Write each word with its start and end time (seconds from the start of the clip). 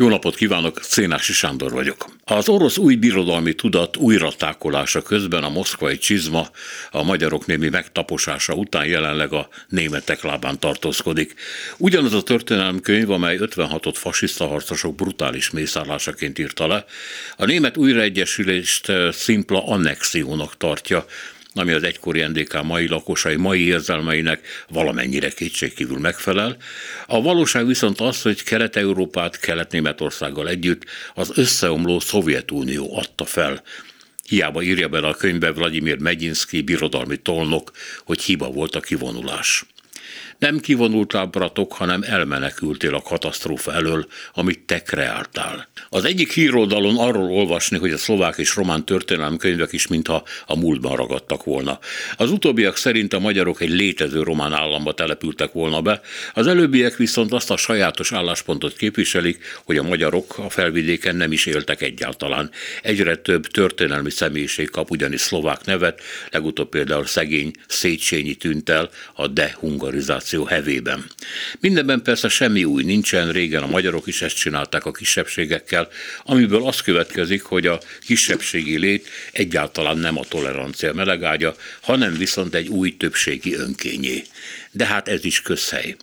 Jó 0.00 0.08
napot 0.08 0.34
kívánok, 0.34 0.78
Szénási 0.82 1.32
Sándor 1.32 1.72
vagyok. 1.72 2.04
Az 2.24 2.48
orosz 2.48 2.76
új 2.76 2.94
birodalmi 2.94 3.54
tudat 3.54 3.96
újratákolása 3.96 5.02
közben 5.02 5.44
a 5.44 5.48
moszkvai 5.48 5.98
csizma 5.98 6.48
a 6.90 7.02
magyarok 7.02 7.46
némi 7.46 7.68
megtaposása 7.68 8.54
után 8.54 8.86
jelenleg 8.86 9.32
a 9.32 9.48
németek 9.68 10.22
lábán 10.22 10.58
tartózkodik. 10.58 11.34
Ugyanaz 11.76 12.12
a 12.12 12.22
történelemkönyv, 12.22 13.10
amely 13.10 13.38
56-ot 13.40 13.94
fasiszta 13.94 14.46
harcosok 14.46 14.94
brutális 14.94 15.50
mészállásaként 15.50 16.38
írta 16.38 16.66
le, 16.66 16.84
a 17.36 17.44
német 17.44 17.76
újraegyesülést 17.76 18.92
szimpla 19.12 19.66
annexiónak 19.66 20.56
tartja, 20.56 21.06
ami 21.58 21.72
az 21.72 21.82
egykori 21.82 22.22
NDK 22.22 22.62
mai 22.62 22.88
lakosai 22.88 23.36
mai 23.36 23.66
érzelmeinek 23.66 24.46
valamennyire 24.68 25.28
kétségkívül 25.28 25.98
megfelel. 25.98 26.56
A 27.06 27.22
valóság 27.22 27.66
viszont 27.66 28.00
az, 28.00 28.22
hogy 28.22 28.42
Kelet-Európát 28.42 29.40
Kelet-Németországgal 29.40 30.48
együtt 30.48 30.84
az 31.14 31.32
összeomló 31.34 32.00
Szovjetunió 32.00 32.96
adta 32.96 33.24
fel. 33.24 33.62
Hiába 34.28 34.62
írja 34.62 34.88
bele 34.88 35.06
a 35.06 35.14
könyvbe 35.14 35.52
Vladimir 35.52 35.98
Megyinszki, 35.98 36.62
birodalmi 36.62 37.16
tolnok, 37.16 37.72
hogy 38.04 38.22
hiba 38.22 38.50
volt 38.50 38.74
a 38.74 38.80
kivonulás. 38.80 39.64
Nem 40.38 40.58
kivonultál, 40.58 41.26
bratok, 41.26 41.72
hanem 41.72 42.02
elmenekültél 42.02 42.94
a 42.94 43.02
katasztrófa 43.02 43.72
elől, 43.72 44.06
amit 44.34 44.60
te 44.60 44.82
kreáltál. 44.82 45.68
Az 45.88 46.04
egyik 46.04 46.32
híroldalon 46.32 46.96
arról 46.98 47.30
olvasni, 47.30 47.78
hogy 47.78 47.90
a 47.90 47.96
szlovák 47.96 48.38
és 48.38 48.56
román 48.56 48.84
történelemkönyvek 48.84 49.72
is 49.72 49.86
mintha 49.86 50.24
a 50.46 50.56
múltban 50.56 50.96
ragadtak 50.96 51.44
volna. 51.44 51.78
Az 52.16 52.30
utóbbiak 52.30 52.76
szerint 52.76 53.12
a 53.12 53.18
magyarok 53.18 53.60
egy 53.60 53.70
létező 53.70 54.22
román 54.22 54.52
államba 54.52 54.92
települtek 54.94 55.52
volna 55.52 55.80
be, 55.80 56.00
az 56.34 56.46
előbbiek 56.46 56.96
viszont 56.96 57.32
azt 57.32 57.50
a 57.50 57.56
sajátos 57.56 58.12
álláspontot 58.12 58.76
képviselik, 58.76 59.44
hogy 59.64 59.76
a 59.76 59.82
magyarok 59.82 60.38
a 60.38 60.50
felvidéken 60.50 61.16
nem 61.16 61.32
is 61.32 61.46
éltek 61.46 61.82
egyáltalán. 61.82 62.50
Egyre 62.82 63.16
több 63.16 63.46
történelmi 63.46 64.10
személyiség 64.10 64.70
kap 64.70 64.90
ugyanis 64.90 65.20
szlovák 65.20 65.64
nevet, 65.64 66.00
legutóbb 66.30 66.68
például 66.68 67.06
szegény 67.06 67.50
Széchenyi 67.66 68.34
tűnt 68.34 68.68
el 68.68 68.90
a 69.14 69.26
dehungarizáció 69.26 70.26
hevében. 70.30 71.04
Mindenben 71.60 72.02
persze 72.02 72.28
semmi 72.28 72.64
új 72.64 72.82
nincsen, 72.82 73.32
régen 73.32 73.62
a 73.62 73.66
magyarok 73.66 74.06
is 74.06 74.22
ezt 74.22 74.36
csinálták 74.36 74.84
a 74.84 74.92
kisebbségekkel, 74.92 75.88
amiből 76.24 76.66
az 76.66 76.80
következik, 76.80 77.42
hogy 77.42 77.66
a 77.66 77.80
kisebbségi 78.06 78.78
lét 78.78 79.08
egyáltalán 79.32 79.98
nem 79.98 80.18
a 80.18 80.24
tolerancia 80.24 80.92
melegágya, 80.92 81.56
hanem 81.80 82.16
viszont 82.16 82.54
egy 82.54 82.68
új 82.68 82.96
többségi 82.96 83.54
önkényé. 83.54 84.22
De 84.70 84.86
hát 84.86 85.08
ez 85.08 85.24
is 85.24 85.42
közhely. 85.42 85.96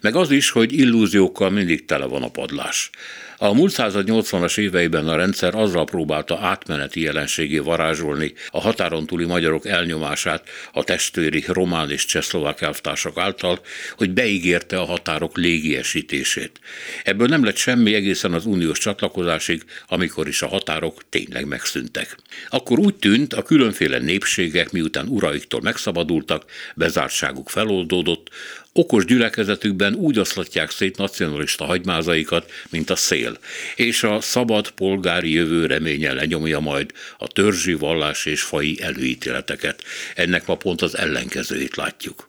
Meg 0.00 0.16
az 0.16 0.30
is, 0.30 0.50
hogy 0.50 0.72
illúziókkal 0.72 1.50
mindig 1.50 1.84
tele 1.84 2.04
van 2.04 2.22
a 2.22 2.28
padlás. 2.28 2.90
A 3.40 3.52
múlt 3.52 3.72
század 3.72 4.08
80-as 4.10 4.58
éveiben 4.58 5.08
a 5.08 5.16
rendszer 5.16 5.54
azzal 5.54 5.84
próbálta 5.84 6.38
átmeneti 6.38 7.00
jelenségé 7.00 7.58
varázsolni 7.58 8.32
a 8.50 8.60
határon 8.60 9.06
túli 9.06 9.24
magyarok 9.24 9.66
elnyomását 9.66 10.48
a 10.72 10.84
testvéri 10.84 11.44
román 11.46 11.90
és 11.90 12.04
csehszlovák 12.04 12.60
elvtársak 12.60 13.18
által, 13.18 13.60
hogy 13.96 14.10
beígérte 14.10 14.78
a 14.78 14.84
határok 14.84 15.36
légiesítését. 15.36 16.60
Ebből 17.04 17.26
nem 17.26 17.44
lett 17.44 17.56
semmi 17.56 17.94
egészen 17.94 18.32
az 18.32 18.46
uniós 18.46 18.78
csatlakozásig, 18.78 19.62
amikor 19.88 20.28
is 20.28 20.42
a 20.42 20.48
határok 20.48 21.02
tényleg 21.08 21.46
megszűntek. 21.46 22.16
Akkor 22.48 22.78
úgy 22.78 22.94
tűnt, 22.94 23.32
a 23.34 23.42
különféle 23.42 23.98
népségek 23.98 24.72
miután 24.72 25.08
uraiktól 25.08 25.60
megszabadultak, 25.60 26.44
bezártságuk 26.74 27.48
feloldódott, 27.48 28.17
okos 28.72 29.04
gyülekezetükben 29.04 29.94
úgy 29.94 30.18
oszlatják 30.18 30.70
szét 30.70 30.96
nacionalista 30.96 31.64
hagymázaikat, 31.64 32.50
mint 32.70 32.90
a 32.90 32.96
szél, 32.96 33.38
és 33.76 34.02
a 34.02 34.20
szabad 34.20 34.70
polgári 34.70 35.32
jövő 35.32 35.66
reménye 35.66 36.12
lenyomja 36.12 36.60
majd 36.60 36.92
a 37.18 37.26
törzsi, 37.26 37.72
vallás 37.72 38.26
és 38.26 38.42
fai 38.42 38.78
előítéleteket. 38.82 39.82
Ennek 40.14 40.46
ma 40.46 40.54
pont 40.54 40.82
az 40.82 40.96
ellenkezőjét 40.96 41.76
látjuk. 41.76 42.28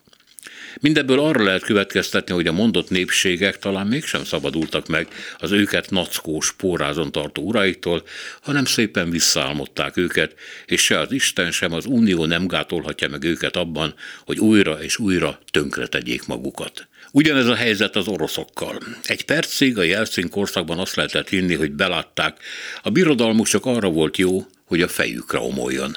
Mindebből 0.80 1.20
arra 1.20 1.42
lehet 1.42 1.62
következtetni, 1.62 2.34
hogy 2.34 2.46
a 2.46 2.52
mondott 2.52 2.90
népségek 2.90 3.58
talán 3.58 3.86
mégsem 3.86 4.24
szabadultak 4.24 4.86
meg 4.86 5.08
az 5.38 5.50
őket 5.50 5.90
nackós 5.90 6.52
pórázon 6.52 7.12
tartó 7.12 7.42
uraiktól, 7.42 8.02
hanem 8.40 8.64
szépen 8.64 9.10
visszaálmodták 9.10 9.96
őket, 9.96 10.34
és 10.66 10.82
se 10.82 10.98
az 10.98 11.12
Isten, 11.12 11.50
sem 11.50 11.72
az 11.72 11.86
Unió 11.86 12.24
nem 12.24 12.46
gátolhatja 12.46 13.08
meg 13.08 13.24
őket 13.24 13.56
abban, 13.56 13.94
hogy 14.24 14.38
újra 14.38 14.82
és 14.82 14.98
újra 14.98 15.38
tönkre 15.50 15.86
tegyék 15.86 16.26
magukat. 16.26 16.88
Ugyanez 17.12 17.46
a 17.46 17.54
helyzet 17.54 17.96
az 17.96 18.08
oroszokkal. 18.08 18.78
Egy 19.02 19.24
percig 19.24 19.78
a 19.78 19.82
jelszín 19.82 20.28
korszakban 20.28 20.78
azt 20.78 20.94
lehetett 20.94 21.28
hinni, 21.28 21.54
hogy 21.54 21.72
belátták, 21.72 22.38
a 22.82 22.90
birodalmuk 22.90 23.46
csak 23.46 23.66
arra 23.66 23.88
volt 23.88 24.16
jó, 24.16 24.46
hogy 24.64 24.82
a 24.82 24.88
fejükre 24.88 25.38
omoljon 25.38 25.96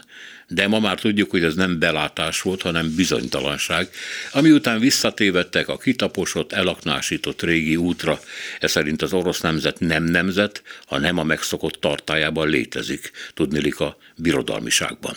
de 0.53 0.67
ma 0.67 0.79
már 0.79 0.99
tudjuk, 0.99 1.29
hogy 1.29 1.43
ez 1.43 1.55
nem 1.55 1.79
belátás 1.79 2.41
volt, 2.41 2.61
hanem 2.61 2.95
bizonytalanság, 2.95 3.89
ami 4.31 4.51
után 4.51 4.79
visszatévettek 4.79 5.67
a 5.67 5.77
kitaposott, 5.77 6.51
elaknásított 6.51 7.41
régi 7.41 7.75
útra, 7.75 8.19
ez 8.59 8.71
szerint 8.71 9.01
az 9.01 9.13
orosz 9.13 9.41
nemzet 9.41 9.79
nem 9.79 10.03
nemzet, 10.03 10.63
ha 10.85 10.97
nem 10.97 11.17
a 11.17 11.23
megszokott 11.23 11.81
tartájában 11.81 12.49
létezik, 12.49 13.11
tudnilik 13.33 13.79
a 13.79 13.97
birodalmiságban. 14.15 15.15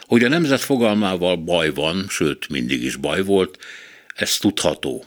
Hogy 0.00 0.24
a 0.24 0.28
nemzet 0.28 0.60
fogalmával 0.60 1.36
baj 1.36 1.70
van, 1.70 2.06
sőt 2.08 2.48
mindig 2.48 2.82
is 2.82 2.96
baj 2.96 3.22
volt, 3.22 3.58
ez 4.14 4.36
tudható, 4.36 5.04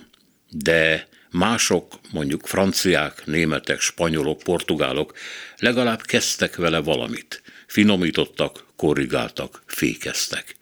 de 0.50 1.08
mások, 1.32 2.00
mondjuk 2.12 2.48
franciák, 2.48 3.26
németek, 3.26 3.80
spanyolok, 3.80 4.40
portugálok 4.44 5.14
legalább 5.58 6.02
kezdtek 6.02 6.56
vele 6.56 6.80
valamit. 6.80 7.42
Finomítottak, 7.68 8.66
korrigáltak, 8.84 9.64
fékeztek. 9.66 10.56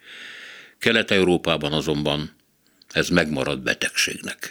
Kelet-Európában 0.78 1.72
azonban 1.72 2.36
ez 2.92 3.08
megmaradt 3.08 3.62
betegségnek. 3.62 4.50